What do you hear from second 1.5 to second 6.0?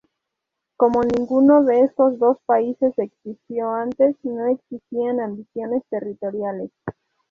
de estos dos países existió antes, no existían ambiciones